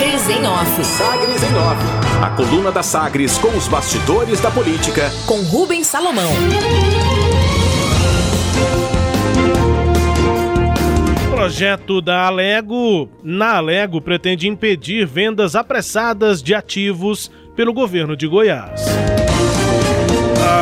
Sagres 0.00 0.30
em 0.30 0.46
Off. 0.46 0.84
Sagres 0.84 1.42
em 1.42 1.54
Off. 1.56 2.24
A 2.24 2.30
coluna 2.30 2.72
da 2.72 2.82
Sagres 2.82 3.36
com 3.36 3.48
os 3.48 3.68
bastidores 3.68 4.40
da 4.40 4.50
política. 4.50 5.12
Com 5.26 5.42
Rubens 5.42 5.86
Salomão. 5.86 6.32
projeto 11.34 12.00
da 12.00 12.26
Alego, 12.26 13.10
na 13.22 13.56
Alego, 13.56 14.00
pretende 14.00 14.48
impedir 14.48 15.06
vendas 15.06 15.54
apressadas 15.54 16.42
de 16.42 16.54
ativos 16.54 17.30
pelo 17.54 17.72
governo 17.72 18.16
de 18.16 18.26
Goiás. 18.26 18.82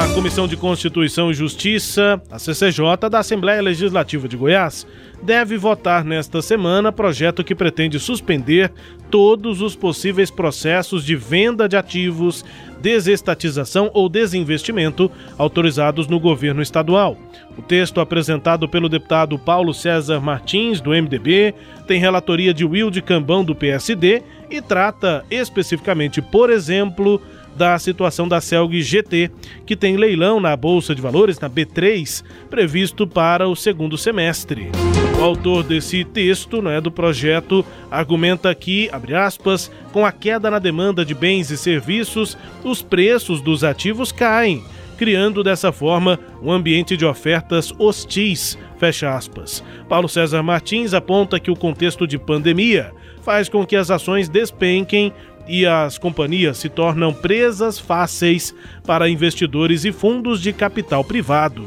A 0.08 0.14
Comissão 0.14 0.48
de 0.48 0.56
Constituição 0.56 1.30
e 1.30 1.34
Justiça, 1.34 2.20
a 2.30 2.38
CCJ, 2.38 3.08
da 3.10 3.18
Assembleia 3.18 3.60
Legislativa 3.60 4.26
de 4.26 4.36
Goiás, 4.36 4.86
deve 5.22 5.56
votar 5.56 6.02
nesta 6.02 6.40
semana 6.40 6.90
projeto 6.90 7.44
que 7.44 7.54
pretende 7.54 8.00
suspender 8.00 8.72
todos 9.10 9.60
os 9.60 9.76
possíveis 9.76 10.30
processos 10.30 11.04
de 11.04 11.14
venda 11.14 11.68
de 11.68 11.76
ativos, 11.76 12.44
desestatização 12.80 13.90
ou 13.94 14.08
desinvestimento 14.08 15.10
autorizados 15.36 16.08
no 16.08 16.18
governo 16.18 16.62
estadual. 16.62 17.16
O 17.56 17.62
texto 17.62 18.00
apresentado 18.00 18.68
pelo 18.68 18.88
deputado 18.88 19.38
Paulo 19.38 19.74
César 19.74 20.20
Martins, 20.20 20.80
do 20.80 20.90
MDB, 20.90 21.54
tem 21.86 22.00
relatoria 22.00 22.52
de 22.54 22.64
Wilde 22.64 23.02
Cambão, 23.02 23.44
do 23.44 23.54
PSD, 23.54 24.22
e 24.50 24.62
trata 24.62 25.24
especificamente, 25.30 26.22
por 26.22 26.50
exemplo, 26.50 27.20
da 27.58 27.76
situação 27.78 28.28
da 28.28 28.40
Celg 28.40 28.80
GT, 28.80 29.30
que 29.66 29.76
tem 29.76 29.96
leilão 29.96 30.38
na 30.38 30.56
Bolsa 30.56 30.94
de 30.94 31.02
Valores, 31.02 31.40
na 31.40 31.50
B3, 31.50 32.22
previsto 32.48 33.06
para 33.06 33.48
o 33.48 33.56
segundo 33.56 33.98
semestre. 33.98 34.70
O 35.18 35.24
autor 35.24 35.64
desse 35.64 36.04
texto, 36.04 36.62
né, 36.62 36.80
do 36.80 36.92
projeto, 36.92 37.66
argumenta 37.90 38.54
que, 38.54 38.88
abre 38.92 39.16
aspas, 39.16 39.70
com 39.92 40.06
a 40.06 40.12
queda 40.12 40.48
na 40.48 40.60
demanda 40.60 41.04
de 41.04 41.14
bens 41.14 41.50
e 41.50 41.58
serviços, 41.58 42.38
os 42.62 42.80
preços 42.80 43.40
dos 43.40 43.64
ativos 43.64 44.12
caem, 44.12 44.62
criando 44.96 45.42
dessa 45.42 45.72
forma 45.72 46.18
um 46.40 46.52
ambiente 46.52 46.96
de 46.96 47.04
ofertas 47.04 47.72
hostis, 47.76 48.56
fecha 48.78 49.12
aspas. 49.12 49.64
Paulo 49.88 50.08
César 50.08 50.42
Martins 50.44 50.94
aponta 50.94 51.40
que 51.40 51.50
o 51.50 51.56
contexto 51.56 52.06
de 52.06 52.18
pandemia 52.18 52.92
faz 53.22 53.48
com 53.48 53.66
que 53.66 53.76
as 53.76 53.90
ações 53.90 54.28
despenquem 54.28 55.12
e 55.48 55.66
as 55.66 55.96
companhias 55.96 56.58
se 56.58 56.68
tornam 56.68 57.12
presas 57.12 57.78
fáceis 57.78 58.54
para 58.86 59.08
investidores 59.08 59.84
e 59.84 59.92
fundos 59.92 60.40
de 60.40 60.52
capital 60.52 61.02
privado. 61.02 61.66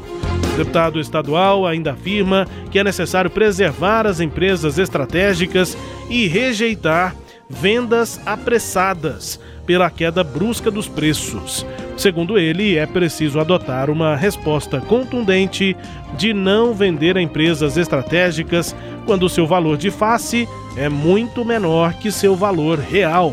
O 0.52 0.56
deputado 0.56 1.00
estadual 1.00 1.66
ainda 1.66 1.92
afirma 1.92 2.46
que 2.70 2.78
é 2.78 2.84
necessário 2.84 3.30
preservar 3.30 4.06
as 4.06 4.20
empresas 4.20 4.78
estratégicas 4.78 5.76
e 6.08 6.26
rejeitar 6.28 7.16
vendas 7.48 8.20
apressadas 8.24 9.40
pela 9.66 9.90
queda 9.90 10.24
brusca 10.24 10.70
dos 10.70 10.88
preços. 10.88 11.66
Segundo 11.96 12.38
ele, 12.38 12.76
é 12.76 12.86
preciso 12.86 13.38
adotar 13.38 13.90
uma 13.90 14.16
resposta 14.16 14.80
contundente 14.80 15.76
de 16.16 16.32
não 16.32 16.74
vender 16.74 17.16
a 17.16 17.22
empresas 17.22 17.76
estratégicas 17.76 18.74
quando 19.06 19.28
seu 19.28 19.46
valor 19.46 19.76
de 19.76 19.90
face 19.90 20.48
é 20.76 20.88
muito 20.88 21.44
menor 21.44 21.94
que 21.94 22.10
seu 22.10 22.34
valor 22.34 22.78
real. 22.78 23.32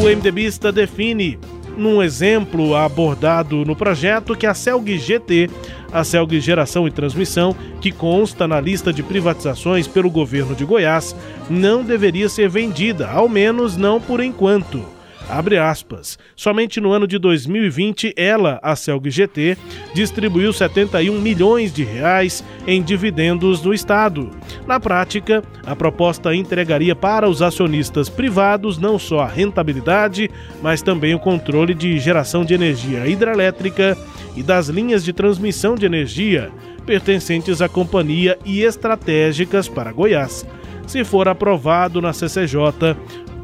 O 0.00 0.02
MDBista 0.02 0.70
define, 0.70 1.36
num 1.76 2.00
exemplo 2.00 2.76
abordado 2.76 3.64
no 3.64 3.74
projeto, 3.74 4.36
que 4.36 4.46
a 4.46 4.54
CELG 4.54 4.96
GT, 4.96 5.50
a 5.92 6.04
CELG 6.04 6.40
Geração 6.40 6.86
e 6.86 6.90
Transmissão, 6.90 7.54
que 7.80 7.90
consta 7.90 8.46
na 8.46 8.60
lista 8.60 8.92
de 8.92 9.02
privatizações 9.02 9.88
pelo 9.88 10.08
governo 10.08 10.54
de 10.54 10.64
Goiás, 10.64 11.16
não 11.50 11.82
deveria 11.82 12.28
ser 12.28 12.48
vendida, 12.48 13.08
ao 13.08 13.28
menos 13.28 13.76
não 13.76 14.00
por 14.00 14.20
enquanto. 14.20 14.97
Abre 15.28 15.58
aspas. 15.58 16.18
Somente 16.34 16.80
no 16.80 16.90
ano 16.90 17.06
de 17.06 17.18
2020, 17.18 18.14
ela, 18.16 18.58
a 18.62 18.74
Celg 18.74 19.10
GT, 19.10 19.58
distribuiu 19.92 20.52
71 20.52 21.20
milhões 21.20 21.72
de 21.72 21.84
reais 21.84 22.42
em 22.66 22.82
dividendos 22.82 23.62
no 23.62 23.74
estado. 23.74 24.30
Na 24.66 24.80
prática, 24.80 25.42
a 25.66 25.76
proposta 25.76 26.34
entregaria 26.34 26.96
para 26.96 27.28
os 27.28 27.42
acionistas 27.42 28.08
privados 28.08 28.78
não 28.78 28.98
só 28.98 29.20
a 29.20 29.26
rentabilidade, 29.26 30.30
mas 30.62 30.80
também 30.80 31.14
o 31.14 31.20
controle 31.20 31.74
de 31.74 31.98
geração 31.98 32.42
de 32.42 32.54
energia 32.54 33.06
hidrelétrica 33.06 33.98
e 34.34 34.42
das 34.42 34.68
linhas 34.68 35.04
de 35.04 35.12
transmissão 35.12 35.74
de 35.74 35.84
energia 35.84 36.50
pertencentes 36.86 37.60
à 37.60 37.68
companhia 37.68 38.38
e 38.46 38.62
estratégicas 38.62 39.68
para 39.68 39.92
Goiás. 39.92 40.46
Se 40.86 41.04
for 41.04 41.28
aprovado 41.28 42.00
na 42.00 42.14
CCJ, 42.14 42.96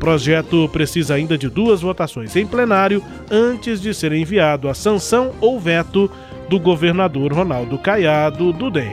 projeto 0.04 0.68
precisa 0.68 1.14
ainda 1.14 1.38
de 1.38 1.48
duas 1.48 1.80
votações 1.80 2.36
em 2.36 2.46
plenário 2.46 3.02
antes 3.30 3.80
de 3.80 3.94
ser 3.94 4.12
enviado 4.12 4.68
à 4.68 4.74
sanção 4.74 5.32
ou 5.40 5.58
veto 5.58 6.10
do 6.46 6.60
governador 6.60 7.32
Ronaldo 7.32 7.78
Caiado 7.78 8.52
do 8.52 8.70
DEM. 8.70 8.92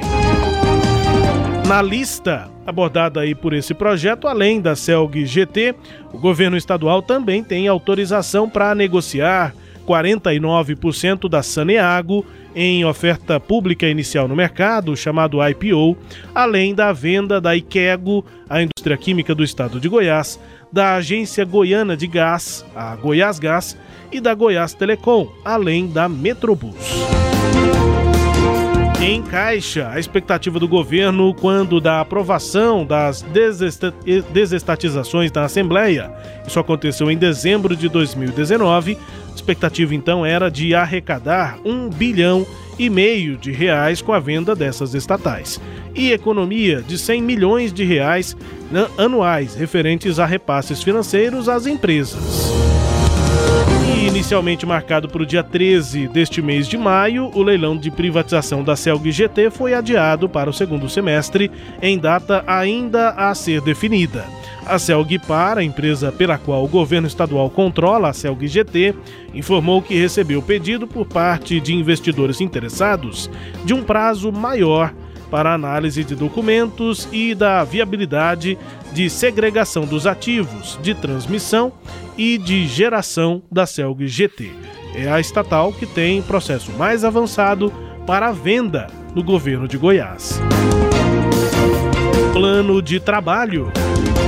Na 1.67 1.81
lista 1.81 2.49
abordada 2.65 3.19
aí 3.19 3.35
por 3.35 3.51
esse 3.51 3.73
projeto, 3.73 4.25
além 4.25 4.61
da 4.61 4.73
CELG 4.73 5.25
GT, 5.25 5.75
o 6.13 6.17
governo 6.17 6.55
estadual 6.55 7.01
também 7.01 7.43
tem 7.43 7.67
autorização 7.67 8.49
para 8.49 8.73
negociar 8.73 9.53
49% 9.87 11.29
da 11.29 11.41
Saneago 11.43 12.25
em 12.55 12.83
oferta 12.85 13.39
pública 13.39 13.87
inicial 13.87 14.27
no 14.27 14.35
mercado, 14.35 14.95
chamado 14.95 15.37
IPO, 15.45 15.97
além 16.35 16.75
da 16.75 16.91
venda 16.91 17.39
da 17.39 17.55
Ikego, 17.55 18.25
a 18.49 18.61
indústria 18.61 18.97
química 18.97 19.33
do 19.33 19.43
estado 19.43 19.79
de 19.79 19.87
Goiás, 19.87 20.39
da 20.71 20.95
Agência 20.95 21.45
Goiana 21.45 21.95
de 21.95 22.07
Gás, 22.07 22.65
a 22.75 22.95
Goiás 22.95 23.39
Gás, 23.39 23.77
e 24.11 24.19
da 24.19 24.33
Goiás 24.33 24.73
Telecom, 24.73 25.29
além 25.45 25.87
da 25.87 26.09
Metrobus. 26.09 27.30
Em 29.01 29.19
caixa, 29.23 29.89
a 29.89 29.99
expectativa 29.99 30.59
do 30.59 30.67
governo 30.67 31.33
quando 31.33 31.81
da 31.81 32.01
aprovação 32.01 32.85
das 32.85 33.25
desestatizações 34.31 35.31
da 35.31 35.43
Assembleia, 35.43 36.13
isso 36.47 36.59
aconteceu 36.59 37.09
em 37.09 37.17
dezembro 37.17 37.75
de 37.75 37.89
2019, 37.89 38.95
a 39.31 39.35
expectativa 39.35 39.95
então 39.95 40.23
era 40.23 40.51
de 40.51 40.75
arrecadar 40.75 41.57
um 41.65 41.89
bilhão 41.89 42.45
e 42.77 42.91
meio 42.91 43.37
de 43.37 43.51
reais 43.51 44.03
com 44.03 44.13
a 44.13 44.19
venda 44.19 44.55
dessas 44.55 44.93
estatais. 44.93 45.59
E 45.95 46.11
economia 46.11 46.83
de 46.83 46.95
100 46.95 47.23
milhões 47.23 47.73
de 47.73 47.83
reais 47.83 48.37
anuais 48.99 49.55
referentes 49.55 50.19
a 50.19 50.27
repasses 50.27 50.83
financeiros 50.83 51.49
às 51.49 51.65
empresas. 51.65 52.51
Inicialmente 54.21 54.67
marcado 54.67 55.09
para 55.09 55.23
o 55.23 55.25
dia 55.25 55.41
13 55.43 56.07
deste 56.07 56.43
mês 56.43 56.67
de 56.67 56.77
maio, 56.77 57.31
o 57.33 57.41
leilão 57.41 57.75
de 57.75 57.89
privatização 57.89 58.63
da 58.63 58.75
Celg 58.75 59.11
GT 59.11 59.49
foi 59.49 59.73
adiado 59.73 60.29
para 60.29 60.47
o 60.47 60.53
segundo 60.53 60.87
semestre, 60.87 61.49
em 61.81 61.97
data 61.97 62.43
ainda 62.45 63.09
a 63.09 63.33
ser 63.33 63.61
definida. 63.61 64.23
A 64.63 64.77
Celgpar, 64.77 65.57
a 65.57 65.63
empresa 65.63 66.11
pela 66.11 66.37
qual 66.37 66.63
o 66.63 66.67
governo 66.67 67.07
estadual 67.07 67.49
controla 67.49 68.09
a 68.09 68.13
Celg 68.13 68.47
GT, 68.47 68.93
informou 69.33 69.81
que 69.81 69.99
recebeu 69.99 70.39
pedido 70.39 70.85
por 70.85 71.07
parte 71.07 71.59
de 71.59 71.73
investidores 71.73 72.39
interessados 72.39 73.27
de 73.65 73.73
um 73.73 73.81
prazo 73.81 74.31
maior 74.31 74.93
para 75.31 75.53
análise 75.53 76.03
de 76.03 76.13
documentos 76.13 77.07
e 77.11 77.33
da 77.33 77.63
viabilidade 77.63 78.57
de 78.91 79.09
segregação 79.09 79.85
dos 79.85 80.05
ativos 80.05 80.77
de 80.83 80.93
transmissão 80.93 81.71
e 82.17 82.37
de 82.37 82.67
geração 82.67 83.41
da 83.49 83.65
Celg 83.65 84.05
GT. 84.05 84.51
É 84.93 85.09
a 85.09 85.21
estatal 85.21 85.71
que 85.71 85.85
tem 85.85 86.21
processo 86.21 86.71
mais 86.73 87.05
avançado 87.05 87.71
para 88.05 88.33
venda 88.33 88.87
no 89.15 89.23
governo 89.23 89.67
de 89.67 89.77
Goiás. 89.77 90.39
Plano 92.33 92.81
de 92.81 92.99
trabalho. 92.99 93.71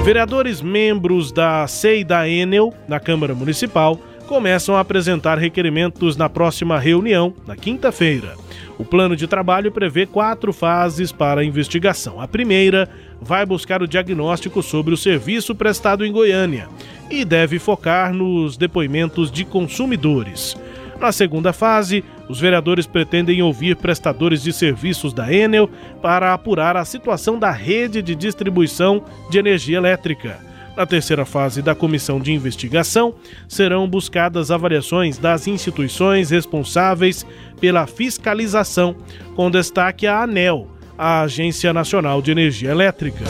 Vereadores 0.05 0.61
membros 0.61 1.31
da 1.31 1.67
CEI 1.67 2.03
da 2.03 2.27
Enel, 2.27 2.73
na 2.87 2.99
Câmara 2.99 3.33
Municipal, 3.33 3.99
começam 4.33 4.75
a 4.75 4.79
apresentar 4.79 5.37
requerimentos 5.37 6.17
na 6.17 6.27
próxima 6.27 6.79
reunião, 6.79 7.35
na 7.45 7.55
quinta-feira. 7.55 8.33
O 8.79 8.83
plano 8.83 9.15
de 9.15 9.27
trabalho 9.27 9.71
prevê 9.71 10.07
quatro 10.07 10.51
fases 10.51 11.11
para 11.11 11.41
a 11.41 11.45
investigação. 11.45 12.19
A 12.19 12.27
primeira 12.27 12.89
vai 13.21 13.45
buscar 13.45 13.83
o 13.83 13.87
diagnóstico 13.87 14.63
sobre 14.63 14.91
o 14.91 14.97
serviço 14.97 15.53
prestado 15.53 16.03
em 16.03 16.11
Goiânia 16.11 16.67
e 17.11 17.23
deve 17.23 17.59
focar 17.59 18.11
nos 18.11 18.57
depoimentos 18.57 19.31
de 19.31 19.45
consumidores. 19.45 20.57
Na 20.99 21.11
segunda 21.11 21.53
fase, 21.53 22.03
os 22.27 22.39
vereadores 22.39 22.87
pretendem 22.87 23.39
ouvir 23.43 23.75
prestadores 23.75 24.41
de 24.41 24.51
serviços 24.51 25.13
da 25.13 25.31
Enel 25.31 25.69
para 26.01 26.33
apurar 26.33 26.75
a 26.75 26.85
situação 26.85 27.37
da 27.37 27.51
rede 27.51 28.01
de 28.01 28.15
distribuição 28.15 29.05
de 29.29 29.37
energia 29.37 29.77
elétrica. 29.77 30.52
Na 30.75 30.87
terceira 30.87 31.23
fase 31.23 31.61
da 31.61 31.75
comissão 31.75 32.19
de 32.19 32.33
investigação, 32.33 33.13
serão 33.47 33.87
buscadas 33.87 34.49
avaliações 34.49 35.19
das 35.19 35.47
instituições 35.47 36.31
responsáveis 36.31 37.25
pela 37.61 37.85
fiscalização, 37.85 38.95
com 39.35 39.51
destaque 39.51 40.07
à 40.07 40.23
ANEL, 40.23 40.67
à 40.97 41.21
Agência 41.21 41.71
Nacional 41.71 42.23
de 42.23 42.31
Energia 42.31 42.71
Elétrica. 42.71 43.23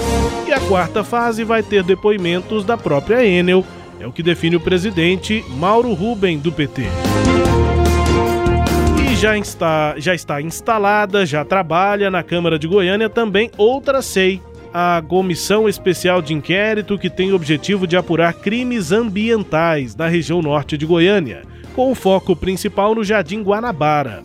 E 0.47 0.53
a 0.53 0.59
quarta 0.61 1.03
fase 1.03 1.43
vai 1.43 1.61
ter 1.61 1.83
depoimentos 1.83 2.63
da 2.63 2.77
própria 2.77 3.25
Enel, 3.25 3.65
é 3.99 4.07
o 4.07 4.11
que 4.11 4.23
define 4.23 4.55
o 4.55 4.59
presidente 4.59 5.43
Mauro 5.49 5.93
Ruben, 5.93 6.39
do 6.39 6.51
PT. 6.51 6.83
E 9.01 9.15
já 9.15 9.37
está, 9.37 9.95
já 9.97 10.15
está 10.15 10.41
instalada, 10.41 11.25
já 11.25 11.43
trabalha 11.43 12.09
na 12.09 12.23
Câmara 12.23 12.57
de 12.57 12.67
Goiânia 12.67 13.09
também 13.09 13.51
outra 13.57 14.01
SEI, 14.01 14.41
a 14.73 15.03
Comissão 15.07 15.69
Especial 15.69 16.21
de 16.21 16.33
Inquérito 16.33 16.97
que 16.97 17.09
tem 17.09 17.31
o 17.31 17.35
objetivo 17.35 17.85
de 17.85 17.95
apurar 17.95 18.33
crimes 18.33 18.91
ambientais 18.91 19.95
na 19.95 20.07
região 20.07 20.41
norte 20.41 20.77
de 20.77 20.85
Goiânia, 20.85 21.43
com 21.75 21.91
o 21.91 21.95
foco 21.95 22.35
principal 22.35 22.95
no 22.95 23.03
Jardim 23.03 23.41
Guanabara 23.43 24.23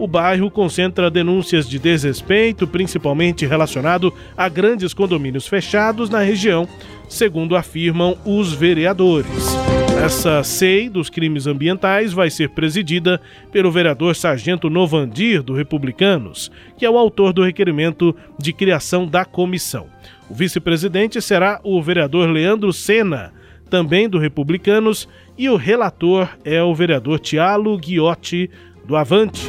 o 0.00 0.06
bairro 0.06 0.50
concentra 0.50 1.10
denúncias 1.10 1.68
de 1.68 1.78
desrespeito, 1.78 2.66
principalmente 2.66 3.44
relacionado 3.44 4.12
a 4.34 4.48
grandes 4.48 4.94
condomínios 4.94 5.46
fechados 5.46 6.08
na 6.08 6.20
região, 6.20 6.66
segundo 7.06 7.54
afirmam 7.54 8.16
os 8.24 8.50
vereadores. 8.54 9.59
Essa 10.02 10.42
SEI 10.42 10.88
dos 10.88 11.10
crimes 11.10 11.46
ambientais 11.46 12.14
vai 12.14 12.30
ser 12.30 12.48
presidida 12.48 13.20
pelo 13.52 13.70
vereador 13.70 14.16
Sargento 14.16 14.70
Novandir, 14.70 15.42
do 15.42 15.52
Republicanos, 15.52 16.50
que 16.78 16.86
é 16.86 16.90
o 16.90 16.96
autor 16.96 17.34
do 17.34 17.44
requerimento 17.44 18.16
de 18.38 18.50
criação 18.54 19.06
da 19.06 19.26
comissão. 19.26 19.88
O 20.30 20.34
vice-presidente 20.34 21.20
será 21.20 21.60
o 21.62 21.82
vereador 21.82 22.30
Leandro 22.30 22.72
Sena, 22.72 23.30
também 23.68 24.08
do 24.08 24.18
Republicanos, 24.18 25.06
e 25.36 25.50
o 25.50 25.56
relator 25.56 26.30
é 26.46 26.62
o 26.62 26.74
vereador 26.74 27.18
Tialo 27.18 27.76
Guiotti, 27.76 28.50
do 28.86 28.96
Avante. 28.96 29.48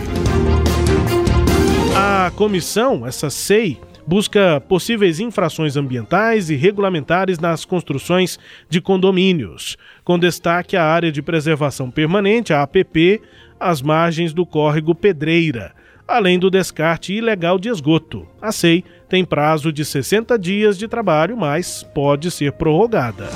A 1.95 2.29
comissão, 2.35 3.07
essa 3.07 3.29
SEI, 3.29 3.79
busca 4.05 4.61
possíveis 4.61 5.19
infrações 5.19 5.75
ambientais 5.75 6.49
e 6.49 6.55
regulamentares 6.55 7.39
nas 7.39 7.65
construções 7.65 8.39
de 8.69 8.81
condomínios, 8.81 9.77
com 10.03 10.17
destaque 10.17 10.75
à 10.75 10.83
área 10.83 11.11
de 11.11 11.21
preservação 11.21 11.89
permanente, 11.89 12.53
a 12.53 12.61
APP, 12.61 13.21
às 13.59 13.81
margens 13.81 14.33
do 14.33 14.45
córrego 14.45 14.95
Pedreira, 14.95 15.73
além 16.07 16.39
do 16.39 16.49
descarte 16.49 17.13
ilegal 17.13 17.59
de 17.59 17.69
esgoto. 17.69 18.27
A 18.41 18.51
SEI 18.51 18.83
tem 19.07 19.23
prazo 19.23 19.71
de 19.71 19.85
60 19.85 20.37
dias 20.37 20.77
de 20.77 20.87
trabalho, 20.87 21.37
mas 21.37 21.83
pode 21.83 22.31
ser 22.31 22.51
prorrogada. 22.53 23.29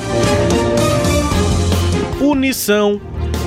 Punição 2.18 3.00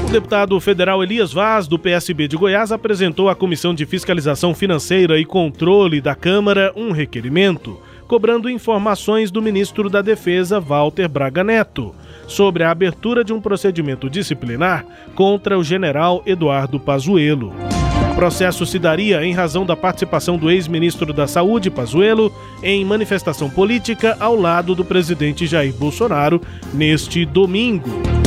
o 0.09 0.11
deputado 0.11 0.59
federal 0.59 1.03
Elias 1.03 1.35
Vaz, 1.35 1.69
do 1.69 1.79
PSB 1.79 2.29
de 2.29 2.37
Goiás, 2.37 2.73
apresentou 2.73 3.29
à 3.29 3.35
Comissão 3.35 3.75
de 3.75 3.85
Fiscalização 3.85 4.55
Financeira 4.55 5.19
e 5.19 5.25
Controle 5.25 6.01
da 6.01 6.15
Câmara 6.15 6.73
um 6.75 6.93
requerimento 6.93 7.79
cobrando 8.07 8.49
informações 8.49 9.31
do 9.31 9.43
ministro 9.43 9.91
da 9.91 10.01
Defesa, 10.01 10.59
Walter 10.59 11.07
Braga 11.09 11.45
Neto, 11.45 11.95
sobre 12.27 12.65
a 12.65 12.71
abertura 12.71 13.23
de 13.23 13.35
um 13.35 13.41
procedimento 13.41 14.09
disciplinar 14.09 14.87
contra 15.15 15.59
o 15.59 15.63
general 15.63 16.23
Eduardo 16.25 16.81
Pazuello. 16.81 17.53
O 18.11 18.15
processo 18.15 18.65
se 18.65 18.79
daria 18.79 19.23
em 19.23 19.35
razão 19.35 19.67
da 19.67 19.77
participação 19.77 20.39
do 20.39 20.51
ex-ministro 20.51 21.13
da 21.13 21.27
Saúde, 21.27 21.71
Pazuello, 21.71 22.33
em 22.63 22.83
manifestação 22.83 23.51
política 23.51 24.17
ao 24.19 24.35
lado 24.35 24.75
do 24.75 24.87
presidente 24.87 25.47
Jair 25.47 25.75
Bolsonaro 25.75 26.41
neste 26.73 27.27
domingo. 27.27 28.18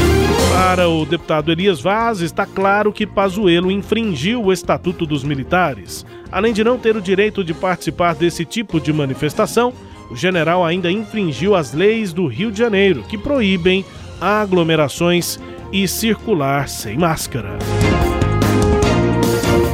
Para 0.53 0.89
o 0.89 1.05
deputado 1.05 1.51
Elias 1.51 1.79
Vaz, 1.79 2.19
está 2.19 2.45
claro 2.45 2.91
que 2.91 3.07
Pazuello 3.07 3.71
infringiu 3.71 4.43
o 4.43 4.51
Estatuto 4.51 5.05
dos 5.05 5.23
Militares. 5.23 6.05
Além 6.29 6.51
de 6.53 6.63
não 6.63 6.77
ter 6.77 6.95
o 6.95 7.01
direito 7.01 7.43
de 7.43 7.53
participar 7.53 8.15
desse 8.15 8.43
tipo 8.43 8.79
de 8.79 8.91
manifestação, 8.91 9.73
o 10.09 10.15
general 10.15 10.65
ainda 10.65 10.91
infringiu 10.91 11.55
as 11.55 11.73
leis 11.73 12.11
do 12.11 12.27
Rio 12.27 12.51
de 12.51 12.59
Janeiro, 12.59 13.03
que 13.03 13.17
proíbem 13.17 13.85
aglomerações 14.19 15.39
e 15.71 15.87
circular 15.87 16.67
sem 16.67 16.97
máscara. 16.97 17.57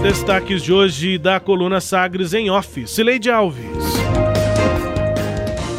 Destaques 0.03 0.61
de 0.61 0.71
hoje 0.71 1.17
da 1.17 1.39
coluna 1.39 1.81
Sagres 1.81 2.33
em 2.33 2.51
Off. 2.51 2.87
Cileide 2.87 3.31
Alves. 3.31 3.86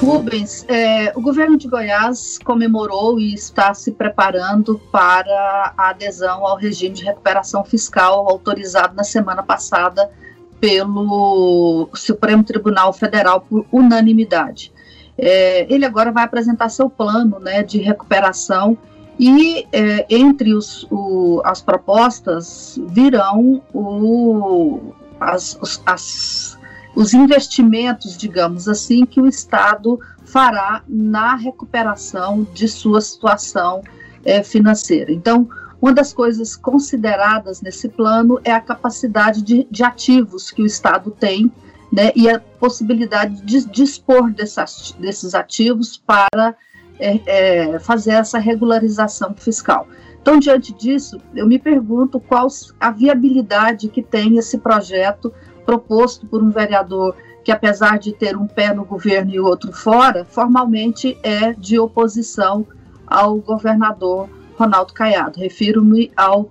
Rubens, 0.08 0.64
é, 0.69 1.12
o 1.14 1.20
governo 1.20 1.58
de 1.58 1.69
Goiás 1.69 2.38
comemorou 2.43 3.20
e 3.20 3.34
está 3.34 3.75
se 3.75 3.93
preparando 3.93 4.81
para 4.90 5.75
a 5.76 5.90
adesão 5.90 6.46
ao 6.46 6.56
regime 6.56 6.94
de 6.94 7.05
recuperação 7.05 7.62
fiscal 7.62 8.26
autorizado 8.26 8.96
na 8.96 9.05
semana 9.05 9.43
passada 9.43 10.10
pelo 10.58 11.90
Supremo 11.93 12.43
Tribunal 12.43 12.90
Federal 12.94 13.43
por 13.43 13.66
unanimidade. 13.70 14.72
É, 15.19 15.66
ele 15.69 15.84
agora 15.84 16.10
vai 16.10 16.25
apresentar 16.25 16.70
seu 16.70 16.88
plano 16.88 17.38
né, 17.38 17.62
de 17.62 17.76
recuperação 17.76 18.78
e 19.19 19.66
é, 19.70 20.06
entre 20.08 20.55
os, 20.55 20.87
o, 20.90 21.43
as 21.44 21.60
propostas 21.60 22.81
virão 22.87 23.60
o, 23.75 24.94
as, 25.20 25.58
as 25.84 26.57
os 26.98 27.14
investimentos, 27.14 28.16
digamos 28.16 28.66
assim, 28.66 29.06
que 29.06 29.20
o 29.20 29.28
Estado 29.28 30.00
fará 30.24 30.82
na 30.88 31.36
recuperação 31.36 32.44
de 32.52 32.66
sua 32.66 33.00
situação 33.00 33.82
é, 34.24 34.42
financeira. 34.42 35.12
Então, 35.12 35.48
uma 35.80 35.92
das 35.92 36.12
coisas 36.12 36.56
consideradas 36.56 37.62
nesse 37.62 37.88
plano 37.88 38.40
é 38.42 38.50
a 38.50 38.60
capacidade 38.60 39.42
de, 39.42 39.64
de 39.70 39.84
ativos 39.84 40.50
que 40.50 40.60
o 40.60 40.66
Estado 40.66 41.12
tem 41.12 41.52
né, 41.92 42.10
e 42.16 42.28
a 42.28 42.40
possibilidade 42.40 43.42
de 43.42 43.64
dispor 43.66 44.32
dessas, 44.32 44.92
desses 44.98 45.36
ativos 45.36 45.96
para 45.96 46.56
é, 46.98 47.20
é, 47.26 47.78
fazer 47.78 48.14
essa 48.14 48.40
regularização 48.40 49.36
fiscal. 49.36 49.86
Então, 50.20 50.36
diante 50.36 50.74
disso, 50.74 51.20
eu 51.32 51.46
me 51.46 51.60
pergunto 51.60 52.18
qual 52.18 52.48
a 52.80 52.90
viabilidade 52.90 53.88
que 53.88 54.02
tem 54.02 54.36
esse 54.36 54.58
projeto 54.58 55.32
proposto 55.69 56.26
por 56.26 56.43
um 56.43 56.49
vereador 56.49 57.15
que, 57.44 57.53
apesar 57.53 57.99
de 57.99 58.11
ter 58.11 58.35
um 58.35 58.47
pé 58.47 58.73
no 58.73 58.87
governo 58.87 59.31
e 59.31 59.38
outro 59.38 59.70
fora, 59.70 60.25
formalmente 60.25 61.19
é 61.23 61.53
de 61.53 61.79
oposição 61.79 62.67
ao 63.06 63.37
governador 63.37 64.31
Ronaldo 64.56 64.94
Caiado. 64.94 65.38
Refiro-me 65.38 66.11
ao, 66.17 66.50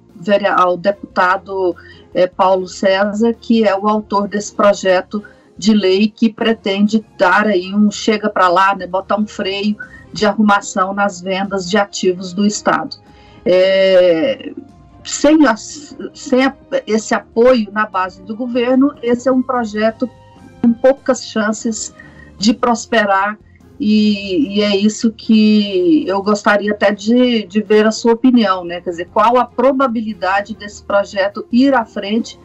ao, 0.55 0.77
deputado 0.77 1.75
é, 2.13 2.27
Paulo 2.27 2.67
César, 2.67 3.33
que 3.33 3.67
é 3.67 3.75
o 3.75 3.87
autor 3.87 4.27
desse 4.27 4.53
projeto 4.53 5.23
de 5.57 5.73
lei 5.73 6.09
que 6.15 6.31
pretende 6.31 7.03
dar 7.17 7.47
aí 7.47 7.73
um 7.73 7.89
chega 7.89 8.29
para 8.29 8.47
lá, 8.47 8.75
né, 8.75 8.85
botar 8.85 9.17
um 9.17 9.25
freio 9.25 9.75
de 10.13 10.27
arrumação 10.27 10.93
nas 10.93 11.19
vendas 11.19 11.67
de 11.67 11.75
ativos 11.75 12.33
do 12.33 12.45
Estado. 12.45 12.95
É, 13.43 14.53
sem, 15.07 15.47
a, 15.47 15.55
sem 15.55 16.45
a, 16.45 16.55
esse 16.85 17.13
apoio 17.15 17.71
na 17.71 17.85
base 17.85 18.21
do 18.23 18.35
governo, 18.35 18.93
esse 19.01 19.27
é 19.29 19.31
um 19.31 19.41
projeto 19.41 20.09
com 20.61 20.73
poucas 20.73 21.25
chances 21.25 21.93
de 22.37 22.53
prosperar 22.53 23.37
e, 23.79 24.57
e, 24.57 24.61
é 24.61 24.75
isso 24.75 25.11
que 25.11 26.07
eu 26.07 26.21
gostaria 26.21 26.71
até 26.71 26.91
de, 26.91 27.45
de 27.45 27.61
ver 27.61 27.85
a 27.85 27.91
sua 27.91 28.13
opinião, 28.13 28.65
né? 28.65 28.81
Quer 28.81 28.89
dizer, 28.89 29.09
qual 29.13 29.37
a 29.37 29.45
probabilidade 29.45 30.55
desse 30.55 30.83
projeto 30.83 31.45
ir 31.51 31.75
à 31.75 31.85
frente, 31.85 32.39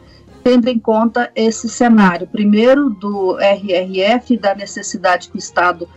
tendo 0.44 0.68
em 0.68 0.78
conta 0.78 1.30
esse 1.34 1.70
cenário, 1.70 2.26
primeiro 2.26 2.90
do 2.90 3.38
RRF, 3.38 4.36
da 4.36 4.54
necessidade 4.54 5.30
que 5.30 5.36
o 5.36 5.38
Estado 5.38 5.88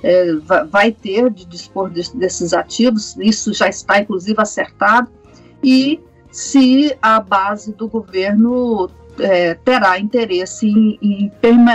é, 0.00 0.34
vai 0.70 0.92
ter 0.92 1.28
de 1.28 1.44
dispor 1.44 1.90
de, 1.90 2.16
desses 2.16 2.52
ativos, 2.52 3.16
isso 3.16 3.52
já 3.52 3.68
está 3.68 3.98
inclusive 3.98 4.40
acertado, 4.40 5.10
e 5.62 6.00
se 6.34 6.96
a 7.00 7.20
base 7.20 7.72
do 7.72 7.86
governo 7.86 8.90
é, 9.20 9.54
terá 9.54 10.00
interesse 10.00 10.66
em, 10.66 10.98
em, 11.00 11.32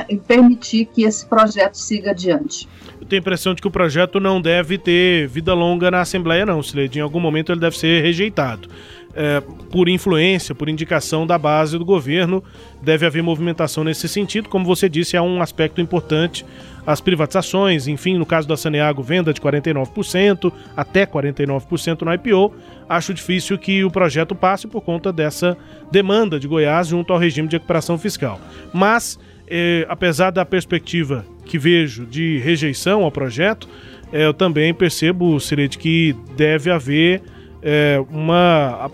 em, 0.09 0.17
permitir 0.17 0.85
que 0.87 1.03
esse 1.03 1.25
projeto 1.25 1.75
siga 1.75 2.11
adiante. 2.11 2.67
Eu 2.99 3.07
tenho 3.07 3.21
a 3.21 3.23
impressão 3.23 3.53
de 3.53 3.61
que 3.61 3.67
o 3.69 3.71
projeto 3.71 4.19
não 4.19 4.41
deve 4.41 4.77
ter 4.77 5.29
vida 5.29 5.53
longa 5.53 5.89
na 5.89 6.01
Assembleia, 6.01 6.45
não, 6.45 6.61
Sileide. 6.61 6.99
Em 6.99 7.01
algum 7.01 7.21
momento 7.21 7.53
ele 7.53 7.61
deve 7.61 7.77
ser 7.77 8.03
rejeitado. 8.03 8.67
É, 9.15 9.41
por 9.71 9.89
influência, 9.89 10.53
por 10.53 10.69
indicação 10.69 11.25
da 11.25 11.35
base 11.35 11.77
do 11.77 11.83
governo, 11.83 12.43
deve 12.79 13.05
haver 13.07 13.23
movimentação 13.23 13.83
nesse 13.83 14.07
sentido. 14.07 14.47
Como 14.47 14.65
você 14.65 14.87
disse, 14.87 15.17
é 15.17 15.21
um 15.21 15.41
aspecto 15.41 15.81
importante 15.81 16.45
as 16.89 16.99
privatizações, 16.99 17.87
enfim, 17.87 18.17
no 18.17 18.25
caso 18.25 18.47
da 18.47 18.57
Saneago, 18.57 19.03
venda 19.03 19.31
de 19.31 19.39
49%, 19.39 20.51
até 20.75 21.05
49% 21.05 22.01
no 22.01 22.11
IPO. 22.11 22.51
Acho 22.89 23.13
difícil 23.13 23.59
que 23.59 23.83
o 23.83 23.91
projeto 23.91 24.33
passe 24.33 24.67
por 24.67 24.81
conta 24.81 25.13
dessa 25.13 25.55
demanda 25.91 26.39
de 26.39 26.47
Goiás 26.47 26.87
junto 26.87 27.13
ao 27.13 27.19
regime 27.19 27.47
de 27.47 27.57
recuperação 27.57 27.95
fiscal. 27.95 28.41
Mas, 28.73 29.19
eh, 29.47 29.85
apesar 29.87 30.31
da 30.31 30.43
perspectiva 30.43 31.23
que 31.45 31.59
vejo 31.59 32.07
de 32.07 32.39
rejeição 32.39 33.03
ao 33.03 33.11
projeto, 33.11 33.69
eh, 34.11 34.25
eu 34.25 34.33
também 34.33 34.73
percebo, 34.73 35.39
Sired, 35.39 35.77
que 35.77 36.15
deve 36.35 36.71
haver 36.71 37.21
eh, 37.61 38.03
uma. 38.09 38.91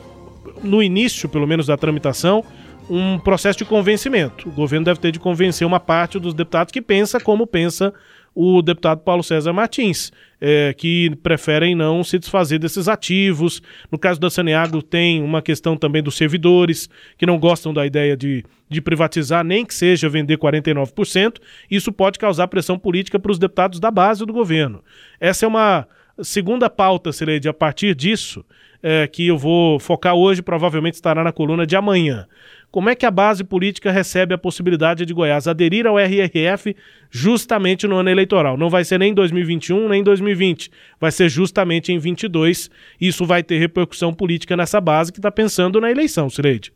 No 0.63 0.81
início, 0.81 1.27
pelo 1.29 1.45
menos, 1.45 1.67
da 1.67 1.77
tramitação, 1.77 2.43
um 2.89 3.19
processo 3.19 3.59
de 3.59 3.65
convencimento. 3.65 4.47
O 4.47 4.51
governo 4.51 4.85
deve 4.85 4.99
ter 4.99 5.11
de 5.11 5.19
convencer 5.19 5.65
uma 5.65 5.79
parte 5.79 6.19
dos 6.19 6.33
deputados 6.33 6.71
que 6.71 6.81
pensa 6.81 7.19
como 7.19 7.45
pensa 7.45 7.93
o 8.35 8.61
deputado 8.61 8.99
Paulo 8.99 9.23
César 9.23 9.53
Martins, 9.53 10.11
é, 10.41 10.73
que 10.77 11.15
preferem 11.23 11.73
não 11.73 12.03
se 12.03 12.19
desfazer 12.19 12.59
desses 12.59 12.89
ativos. 12.89 13.61
No 13.89 13.97
caso 13.97 14.19
da 14.19 14.29
Saneago, 14.29 14.81
tem 14.81 15.23
uma 15.23 15.41
questão 15.41 15.77
também 15.77 16.03
dos 16.03 16.17
servidores, 16.17 16.89
que 17.17 17.25
não 17.25 17.39
gostam 17.39 17.73
da 17.73 17.85
ideia 17.85 18.17
de, 18.17 18.43
de 18.67 18.81
privatizar, 18.81 19.41
nem 19.45 19.65
que 19.65 19.73
seja 19.73 20.09
vender 20.09 20.37
49%. 20.37 21.37
Isso 21.71 21.93
pode 21.93 22.19
causar 22.19 22.49
pressão 22.49 22.77
política 22.77 23.17
para 23.17 23.31
os 23.31 23.39
deputados 23.39 23.79
da 23.79 23.89
base 23.89 24.25
do 24.25 24.33
governo. 24.33 24.83
Essa 25.17 25.45
é 25.45 25.47
uma 25.47 25.87
segunda 26.23 26.69
pauta, 26.69 27.11
Sileide, 27.11 27.49
a 27.49 27.53
partir 27.53 27.95
disso, 27.95 28.45
é, 28.81 29.07
que 29.07 29.27
eu 29.27 29.37
vou 29.37 29.79
focar 29.79 30.13
hoje, 30.15 30.41
provavelmente 30.41 30.93
estará 30.95 31.23
na 31.23 31.31
coluna 31.31 31.65
de 31.65 31.75
amanhã. 31.75 32.27
Como 32.71 32.89
é 32.89 32.95
que 32.95 33.05
a 33.05 33.11
base 33.11 33.43
política 33.43 33.89
recebe 33.89 34.33
a 34.33 34.37
possibilidade 34.37 35.05
de 35.05 35.13
Goiás 35.13 35.47
aderir 35.47 35.87
ao 35.87 35.97
RRF 35.97 36.75
justamente 37.09 37.87
no 37.87 37.95
ano 37.95 38.09
eleitoral? 38.09 38.57
Não 38.57 38.69
vai 38.69 38.83
ser 38.83 38.99
nem 38.99 39.11
em 39.11 39.13
2021 39.13 39.87
nem 39.87 40.01
em 40.01 40.03
2020, 40.03 40.69
vai 40.99 41.11
ser 41.11 41.29
justamente 41.29 41.93
em 41.93 41.97
22. 41.97 42.69
Isso 42.99 43.25
vai 43.25 43.41
ter 43.41 43.59
repercussão 43.59 44.13
política 44.13 44.57
nessa 44.57 44.81
base 44.81 45.11
que 45.11 45.19
está 45.19 45.31
pensando 45.31 45.79
na 45.79 45.89
eleição, 45.89 46.29
Sileide. 46.29 46.73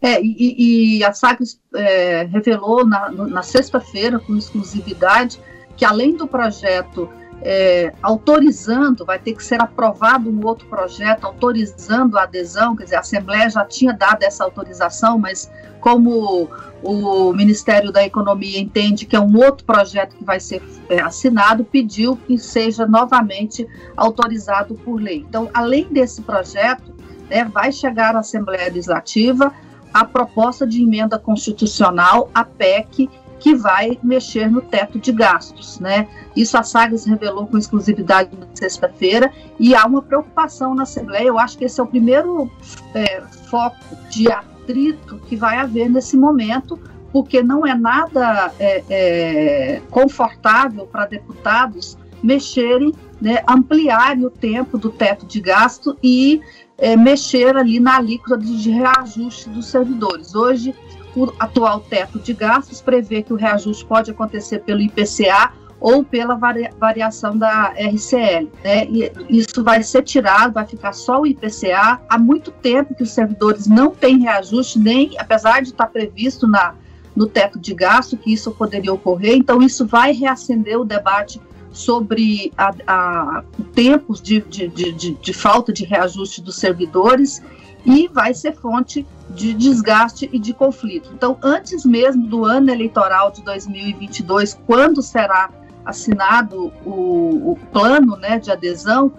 É, 0.00 0.22
e, 0.22 0.98
e 0.98 1.04
a 1.04 1.12
Sagres 1.12 1.60
é, 1.74 2.24
revelou 2.24 2.86
na, 2.86 3.10
na 3.10 3.42
sexta-feira, 3.42 4.18
com 4.20 4.36
exclusividade, 4.36 5.40
que 5.76 5.84
além 5.84 6.16
do 6.16 6.28
projeto 6.28 7.08
é, 7.42 7.92
autorizando, 8.02 9.04
vai 9.04 9.18
ter 9.18 9.34
que 9.34 9.44
ser 9.44 9.60
aprovado 9.60 10.28
um 10.28 10.44
outro 10.44 10.66
projeto 10.66 11.24
autorizando 11.24 12.18
a 12.18 12.22
adesão, 12.22 12.74
quer 12.74 12.84
dizer, 12.84 12.96
a 12.96 13.00
Assembleia 13.00 13.48
já 13.48 13.64
tinha 13.64 13.92
dado 13.92 14.22
essa 14.22 14.44
autorização, 14.44 15.18
mas 15.18 15.50
como 15.80 16.48
o 16.82 17.32
Ministério 17.32 17.92
da 17.92 18.04
Economia 18.04 18.58
entende 18.58 19.06
que 19.06 19.16
é 19.16 19.20
um 19.20 19.36
outro 19.36 19.64
projeto 19.64 20.16
que 20.16 20.24
vai 20.24 20.40
ser 20.40 20.62
é, 20.88 21.00
assinado, 21.00 21.64
pediu 21.64 22.16
que 22.16 22.38
seja 22.38 22.86
novamente 22.86 23.66
autorizado 23.96 24.74
por 24.74 25.00
lei. 25.00 25.24
Então, 25.28 25.48
além 25.54 25.86
desse 25.90 26.22
projeto, 26.22 26.94
né, 27.28 27.44
vai 27.44 27.70
chegar 27.72 28.16
à 28.16 28.20
Assembleia 28.20 28.64
Legislativa 28.64 29.52
a 29.92 30.04
proposta 30.04 30.66
de 30.66 30.82
emenda 30.82 31.18
constitucional, 31.18 32.30
a 32.34 32.44
PEC, 32.44 33.08
que 33.38 33.54
vai 33.54 33.98
mexer 34.02 34.50
no 34.50 34.60
teto 34.60 34.98
de 34.98 35.12
gastos, 35.12 35.78
né? 35.78 36.08
Isso 36.36 36.56
a 36.56 36.62
Sagres 36.62 37.04
revelou 37.04 37.46
com 37.46 37.58
exclusividade 37.58 38.30
na 38.36 38.46
sexta-feira 38.54 39.32
e 39.58 39.74
há 39.74 39.84
uma 39.86 40.02
preocupação 40.02 40.74
na 40.74 40.82
Assembleia. 40.82 41.28
Eu 41.28 41.38
acho 41.38 41.56
que 41.56 41.64
esse 41.64 41.80
é 41.80 41.82
o 41.82 41.86
primeiro 41.86 42.50
é, 42.94 43.20
foco 43.48 43.76
de 44.10 44.30
atrito 44.30 45.18
que 45.28 45.36
vai 45.36 45.58
haver 45.58 45.88
nesse 45.88 46.16
momento, 46.16 46.78
porque 47.12 47.42
não 47.42 47.66
é 47.66 47.74
nada 47.74 48.52
é, 48.58 48.84
é, 48.88 49.82
confortável 49.90 50.86
para 50.86 51.06
deputados 51.06 51.96
mexerem, 52.22 52.92
né, 53.20 53.42
ampliarem 53.48 54.24
o 54.24 54.30
tempo 54.30 54.76
do 54.76 54.90
teto 54.90 55.24
de 55.26 55.40
gasto 55.40 55.96
e 56.02 56.40
é, 56.76 56.96
mexer 56.96 57.56
ali 57.56 57.80
na 57.80 57.96
alíquota 57.96 58.38
de 58.38 58.70
reajuste 58.70 59.48
dos 59.50 59.66
servidores. 59.66 60.34
Hoje 60.34 60.74
o 61.18 61.34
atual 61.38 61.80
teto 61.80 62.18
de 62.18 62.32
gastos 62.32 62.80
prevê 62.80 63.22
que 63.22 63.32
o 63.32 63.36
reajuste 63.36 63.84
pode 63.84 64.10
acontecer 64.10 64.60
pelo 64.60 64.80
IPCA 64.80 65.52
ou 65.80 66.04
pela 66.04 66.38
variação 66.78 67.36
da 67.36 67.72
RCL. 67.76 68.48
Né? 68.64 68.86
E 68.86 69.12
isso 69.28 69.62
vai 69.62 69.82
ser 69.82 70.02
tirado, 70.02 70.54
vai 70.54 70.66
ficar 70.66 70.92
só 70.92 71.20
o 71.20 71.26
IPCA. 71.26 72.00
Há 72.08 72.18
muito 72.18 72.50
tempo 72.50 72.94
que 72.94 73.02
os 73.02 73.10
servidores 73.10 73.66
não 73.66 73.90
têm 73.90 74.20
reajuste, 74.20 74.78
nem 74.78 75.16
apesar 75.18 75.62
de 75.62 75.68
estar 75.68 75.86
previsto 75.86 76.46
na, 76.46 76.74
no 77.14 77.26
teto 77.26 77.58
de 77.58 77.74
gasto 77.74 78.16
que 78.16 78.32
isso 78.32 78.50
poderia 78.50 78.92
ocorrer. 78.92 79.36
Então, 79.36 79.62
isso 79.62 79.86
vai 79.86 80.12
reacender 80.12 80.78
o 80.78 80.84
debate 80.84 81.40
sobre 81.70 82.52
a, 82.56 82.74
a 82.86 83.44
tempos 83.72 84.20
de, 84.20 84.40
de, 84.40 84.68
de, 84.68 85.14
de 85.14 85.32
falta 85.32 85.72
de 85.72 85.84
reajuste 85.84 86.42
dos 86.42 86.56
servidores 86.56 87.40
e 87.88 88.06
vai 88.06 88.34
ser 88.34 88.54
fonte 88.54 89.06
de 89.30 89.54
desgaste 89.54 90.28
e 90.30 90.38
de 90.38 90.52
conflito. 90.52 91.10
Então, 91.14 91.38
antes 91.42 91.86
mesmo 91.86 92.26
do 92.26 92.44
ano 92.44 92.70
eleitoral 92.70 93.30
de 93.30 93.42
2022, 93.42 94.60
quando 94.66 95.00
será 95.00 95.50
assinado 95.84 96.70
o, 96.84 97.52
o 97.52 97.58
plano 97.72 98.16
né, 98.16 98.38
de 98.38 98.50
adesão, 98.50 99.10